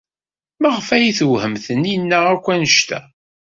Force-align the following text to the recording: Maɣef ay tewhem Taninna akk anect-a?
Maɣef 0.61 0.87
ay 0.95 1.11
tewhem 1.17 1.55
Taninna 1.65 2.19
akk 2.33 2.45
anect-a? 2.53 2.99